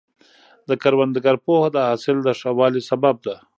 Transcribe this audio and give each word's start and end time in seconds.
د 0.69 0.71
کروندګر 0.83 1.35
پوهه 1.45 1.69
د 1.75 1.77
حاصل 1.87 2.17
د 2.23 2.29
ښه 2.39 2.51
والي 2.59 2.81
سبب 2.89 3.15
ده. 3.25 3.35